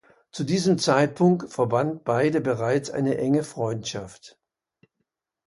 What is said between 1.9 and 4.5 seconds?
beide bereits eine enge Freundschaft.